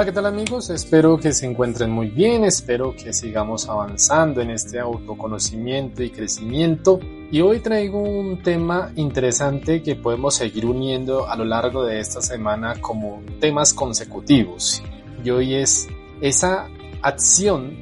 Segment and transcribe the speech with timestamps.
[0.00, 0.70] Hola, ¿qué tal amigos?
[0.70, 6.98] Espero que se encuentren muy bien, espero que sigamos avanzando en este autoconocimiento y crecimiento.
[7.30, 12.22] Y hoy traigo un tema interesante que podemos seguir uniendo a lo largo de esta
[12.22, 14.82] semana como temas consecutivos.
[15.22, 15.86] Y hoy es
[16.22, 16.66] esa
[17.02, 17.76] acción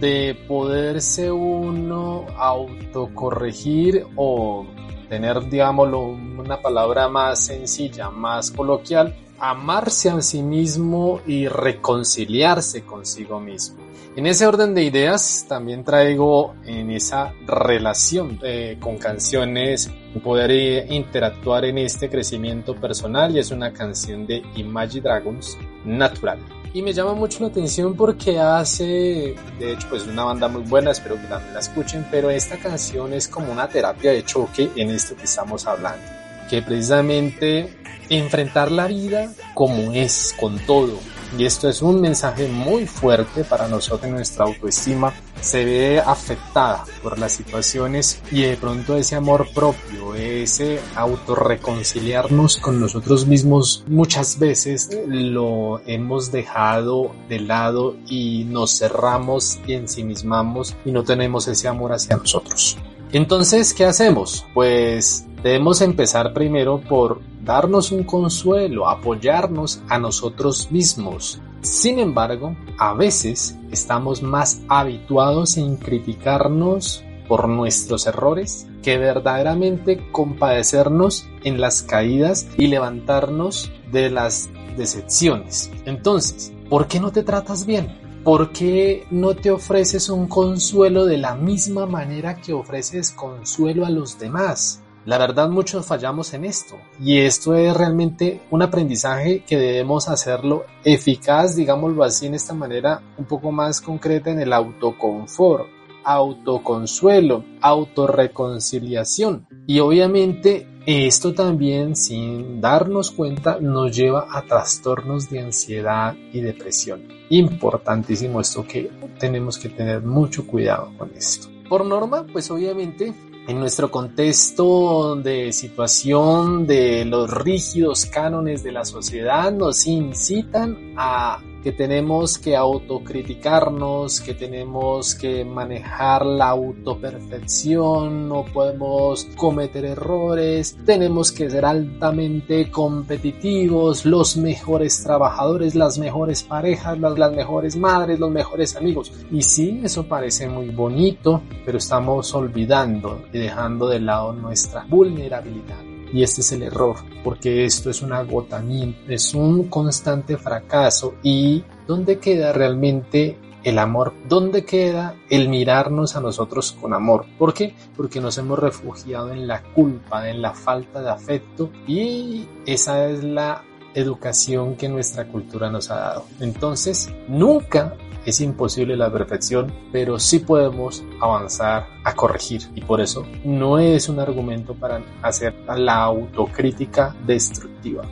[0.00, 4.66] de poderse uno autocorregir o
[5.10, 13.40] tener, digámoslo, una palabra más sencilla, más coloquial, amarse a sí mismo y reconciliarse consigo
[13.40, 13.78] mismo.
[14.16, 19.90] En ese orden de ideas también traigo en esa relación eh, con canciones
[20.22, 26.38] poder eh, interactuar en este crecimiento personal y es una canción de Imagine Dragons, Natural.
[26.72, 30.92] Y me llama mucho la atención porque hace, de hecho, pues una banda muy buena,
[30.92, 34.90] espero que también la escuchen, pero esta canción es como una terapia de choque en
[34.90, 36.06] esto que estamos hablando,
[36.48, 37.76] que precisamente
[38.08, 41.00] enfrentar la vida como es, con todo.
[41.38, 47.18] Y esto es un mensaje muy fuerte para nosotros, nuestra autoestima se ve afectada por
[47.18, 54.90] las situaciones y de pronto ese amor propio, ese autorreconciliarnos con nosotros mismos muchas veces
[55.06, 61.92] lo hemos dejado de lado y nos cerramos y ensimismamos y no tenemos ese amor
[61.92, 62.76] hacia nosotros.
[63.12, 64.46] Entonces, ¿qué hacemos?
[64.54, 71.40] Pues debemos empezar primero por darnos un consuelo, apoyarnos a nosotros mismos.
[71.62, 81.28] Sin embargo, a veces estamos más habituados en criticarnos por nuestros errores que verdaderamente compadecernos
[81.44, 85.70] en las caídas y levantarnos de las decepciones.
[85.84, 88.00] Entonces, ¿por qué no te tratas bien?
[88.24, 93.90] ¿Por qué no te ofreces un consuelo de la misma manera que ofreces consuelo a
[93.90, 94.82] los demás?
[95.06, 100.64] La verdad muchos fallamos en esto y esto es realmente un aprendizaje que debemos hacerlo
[100.84, 105.68] eficaz, digámoslo así, en esta manera un poco más concreta en el autoconfort,
[106.04, 109.46] autoconsuelo, autorreconciliación.
[109.66, 117.08] Y obviamente esto también sin darnos cuenta nos lleva a trastornos de ansiedad y depresión.
[117.30, 121.48] Importantísimo esto que tenemos que tener mucho cuidado con esto.
[121.68, 123.14] Por norma, pues obviamente
[123.48, 131.40] en nuestro contexto de situación de los rígidos cánones de la sociedad nos incitan a
[131.62, 141.32] que tenemos que autocriticarnos, que tenemos que manejar la autoperfección, no podemos cometer errores, tenemos
[141.32, 148.30] que ser altamente competitivos, los mejores trabajadores, las mejores parejas, las, las mejores madres, los
[148.30, 149.12] mejores amigos.
[149.30, 155.89] Y sí, eso parece muy bonito, pero estamos olvidando y dejando de lado nuestra vulnerabilidad.
[156.12, 161.14] Y este es el error, porque esto es un agotamiento, es un constante fracaso.
[161.22, 164.12] ¿Y dónde queda realmente el amor?
[164.28, 167.26] ¿Dónde queda el mirarnos a nosotros con amor?
[167.38, 167.74] ¿Por qué?
[167.96, 173.22] Porque nos hemos refugiado en la culpa, en la falta de afecto y esa es
[173.22, 173.64] la
[173.94, 176.24] educación que nuestra cultura nos ha dado.
[176.40, 183.26] Entonces, nunca es imposible la perfección, pero sí podemos avanzar a corregir y por eso
[183.44, 188.04] no es un argumento para hacer la autocrítica destructiva.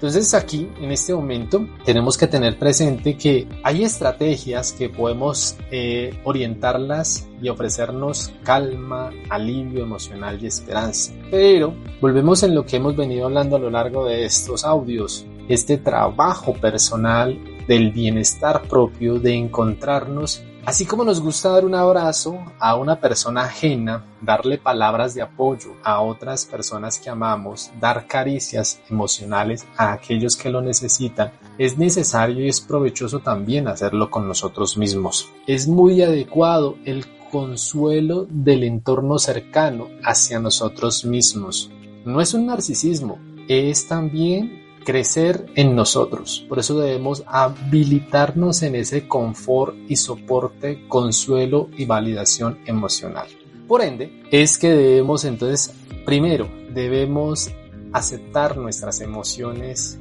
[0.00, 6.18] Entonces aquí, en este momento, tenemos que tener presente que hay estrategias que podemos eh,
[6.24, 11.12] orientarlas y ofrecernos calma, alivio emocional y esperanza.
[11.30, 15.26] Pero volvemos en lo que hemos venido hablando a lo largo de estos audios.
[15.50, 17.38] Este trabajo personal
[17.68, 23.42] del bienestar propio, de encontrarnos, así como nos gusta dar un abrazo a una persona
[23.42, 30.36] ajena, darle palabras de apoyo a otras personas que amamos, dar caricias emocionales a aquellos
[30.36, 35.30] que lo necesitan, es necesario y es provechoso también hacerlo con nosotros mismos.
[35.46, 41.70] Es muy adecuado el consuelo del entorno cercano hacia nosotros mismos.
[42.04, 43.18] No es un narcisismo,
[43.48, 44.59] es también
[44.90, 46.44] crecer en nosotros.
[46.48, 53.28] Por eso debemos habilitarnos en ese confort y soporte, consuelo y validación emocional.
[53.68, 55.72] Por ende, es que debemos entonces,
[56.04, 57.52] primero, debemos
[57.92, 60.00] aceptar nuestras emociones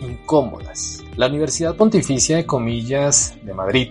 [0.00, 1.02] incómodas.
[1.16, 3.88] La Universidad Pontificia de Comillas de Madrid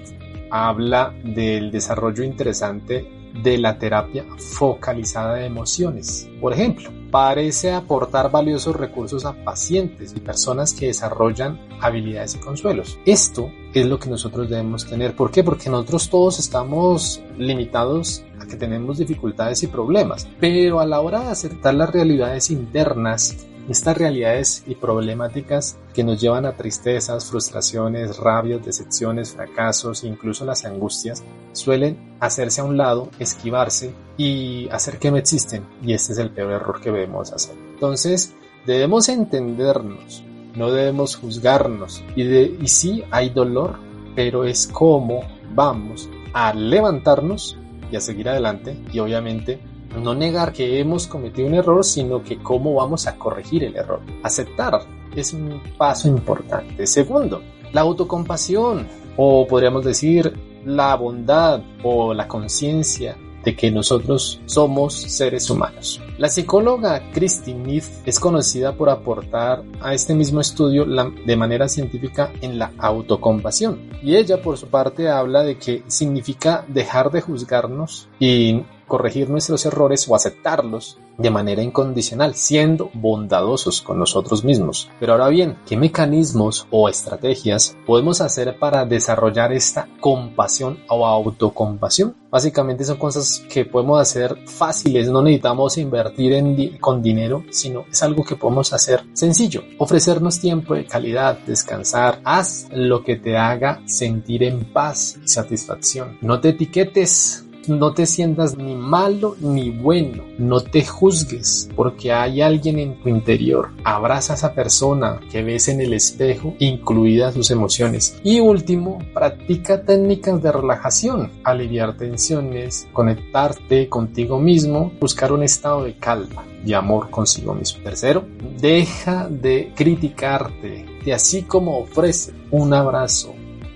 [0.50, 3.06] habla del desarrollo interesante
[3.44, 6.30] de la terapia focalizada de emociones.
[6.40, 13.00] Por ejemplo, parece aportar valiosos recursos a pacientes y personas que desarrollan habilidades y consuelos.
[13.06, 15.16] Esto es lo que nosotros debemos tener.
[15.16, 15.44] ¿Por qué?
[15.44, 21.22] Porque nosotros todos estamos limitados a que tenemos dificultades y problemas, pero a la hora
[21.22, 28.18] de aceptar las realidades internas Estas realidades y problemáticas que nos llevan a tristezas, frustraciones,
[28.18, 35.12] rabias, decepciones, fracasos, incluso las angustias, suelen hacerse a un lado, esquivarse y hacer que
[35.12, 35.66] no existen.
[35.84, 37.56] Y este es el peor error que debemos hacer.
[37.74, 38.34] Entonces,
[38.66, 40.24] debemos entendernos,
[40.56, 42.04] no debemos juzgarnos.
[42.16, 43.80] Y, y sí hay dolor,
[44.16, 45.24] pero es como
[45.54, 47.58] vamos a levantarnos
[47.92, 49.60] y a seguir adelante y obviamente
[49.98, 54.02] no negar que hemos cometido un error, sino que cómo vamos a corregir el error.
[54.24, 54.82] Aceptar
[55.16, 56.86] es un paso importante.
[56.88, 57.42] Segundo,
[57.74, 60.34] la autocompasión o podríamos decir
[60.66, 66.02] la bondad o la conciencia de que nosotros somos seres humanos.
[66.18, 72.34] La psicóloga Christine Neff es conocida por aportar a este mismo estudio de manera científica
[72.42, 73.90] en la autocompasión.
[74.04, 79.66] Y ella por su parte habla de que significa dejar de juzgarnos y corregir nuestros
[79.66, 84.90] errores o aceptarlos de manera incondicional, siendo bondadosos con nosotros mismos.
[85.00, 92.16] Pero ahora bien, ¿qué mecanismos o estrategias podemos hacer para desarrollar esta compasión o autocompasión?
[92.30, 98.04] Básicamente son cosas que podemos hacer fáciles, no necesitamos invertir en con dinero, sino es
[98.04, 99.64] algo que podemos hacer sencillo.
[99.78, 106.18] Ofrecernos tiempo de calidad, descansar, haz lo que te haga sentir en paz y satisfacción.
[106.22, 112.42] No te etiquetes no te sientas ni malo ni bueno, no te juzgues porque hay
[112.42, 113.70] alguien en tu interior.
[113.84, 118.20] Abraza a esa persona que ves en el espejo, incluidas sus emociones.
[118.24, 125.96] Y último, practica técnicas de relajación, aliviar tensiones, conectarte contigo mismo, buscar un estado de
[125.96, 127.84] calma y amor consigo mismo.
[127.84, 128.26] Tercero,
[128.60, 133.34] deja de criticarte y así como ofrece un abrazo,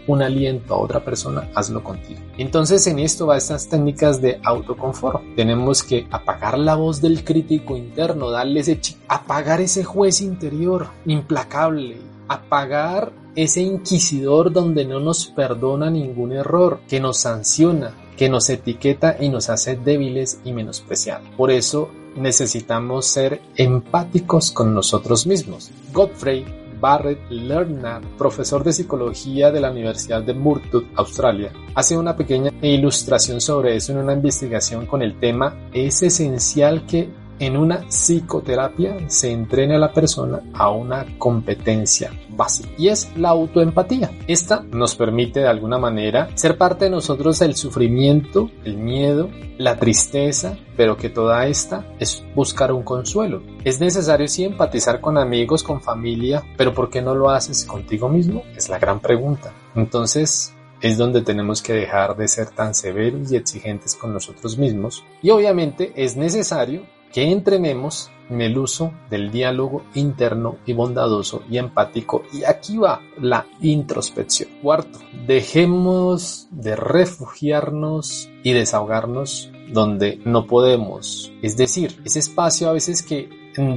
[0.08, 2.20] un aliento a otra persona, hazlo contigo.
[2.38, 5.22] Entonces en esto va estas técnicas de autoconfort.
[5.36, 11.98] Tenemos que apagar la voz del crítico interno, darle ese apagar ese juez interior implacable,
[12.28, 19.18] apagar ese inquisidor donde no nos perdona ningún error, que nos sanciona, que nos etiqueta
[19.20, 21.28] y nos hace débiles y menospreciados.
[21.38, 25.72] Por eso necesitamos ser empáticos con nosotros mismos.
[25.94, 32.52] Godfrey Barrett Lerner, profesor de psicología de la Universidad de Murdoch, Australia, hace una pequeña
[32.62, 39.10] ilustración sobre eso en una investigación con el tema Es esencial que en una psicoterapia
[39.10, 44.12] se entrena a la persona a una competencia básica y es la autoempatía.
[44.28, 49.78] Esta nos permite de alguna manera ser parte de nosotros el sufrimiento, el miedo, la
[49.78, 53.42] tristeza, pero que toda esta es buscar un consuelo.
[53.64, 58.08] Es necesario sí empatizar con amigos, con familia, pero ¿por qué no lo haces contigo
[58.08, 58.44] mismo?
[58.56, 59.52] Es la gran pregunta.
[59.76, 65.04] Entonces, es donde tenemos que dejar de ser tan severos y exigentes con nosotros mismos
[65.24, 71.58] y obviamente es necesario que entrenemos en el uso del diálogo interno y bondadoso y
[71.58, 72.24] empático.
[72.32, 74.50] Y aquí va la introspección.
[74.62, 81.32] Cuarto, dejemos de refugiarnos y desahogarnos donde no podemos.
[81.42, 83.30] Es decir, ese espacio a veces que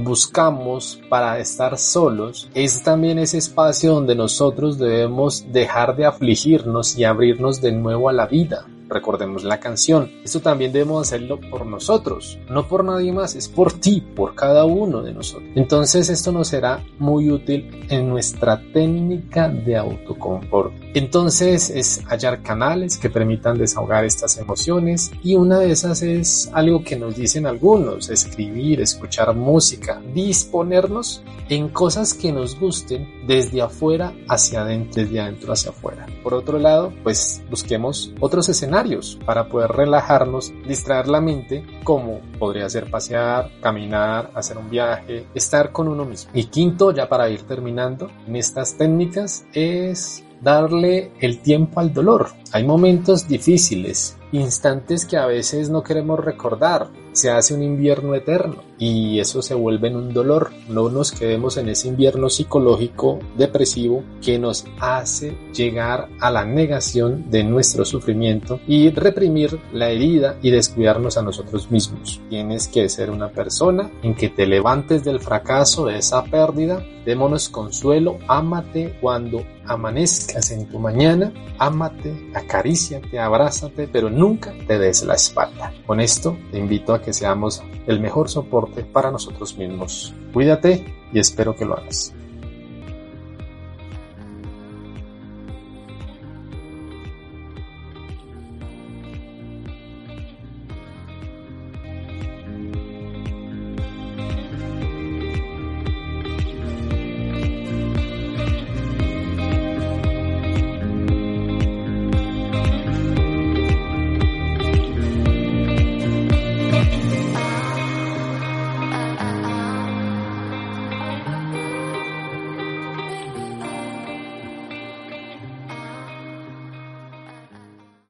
[0.03, 7.03] buscamos para estar solos es también ese espacio donde nosotros debemos dejar de afligirnos y
[7.03, 10.11] abrirnos de nuevo a la vida recordemos la canción.
[10.23, 14.65] Esto también debemos hacerlo por nosotros, no por nadie más, es por ti, por cada
[14.65, 15.49] uno de nosotros.
[15.55, 20.84] Entonces esto nos será muy útil en nuestra técnica de autoconfort.
[20.95, 26.85] Entonces es hallar canales que permitan desahogar estas emociones y una de esas es algo
[26.85, 34.13] que nos dicen algunos, escribir, escuchar música, disponernos en cosas que nos gusten desde afuera
[34.29, 36.05] hacia adentro, desde adentro hacia afuera.
[36.23, 42.69] Por otro lado, pues busquemos otros escenarios para poder relajarnos, distraer la mente, como podría
[42.69, 46.31] ser pasear, caminar, hacer un viaje, estar con uno mismo.
[46.33, 52.29] Y quinto, ya para ir terminando, en estas técnicas es darle el tiempo al dolor.
[52.51, 56.89] Hay momentos difíciles, instantes que a veces no queremos recordar.
[57.11, 60.51] Se hace un invierno eterno y eso se vuelve en un dolor.
[60.69, 67.29] No nos quedemos en ese invierno psicológico depresivo que nos hace llegar a la negación
[67.29, 72.21] de nuestro sufrimiento y reprimir la herida y descuidarnos a nosotros mismos.
[72.29, 77.47] Tienes que ser una persona en que te levantes del fracaso, de esa pérdida, démonos
[77.47, 85.15] consuelo, ámate cuando amanezcas en tu mañana, ámate, acaríciate, abrázate, pero nunca te des la
[85.15, 85.73] espalda.
[85.85, 90.13] Con esto te invito a que seamos el mejor soporte para nosotros mismos.
[90.33, 92.13] Cuídate y espero que lo hagas.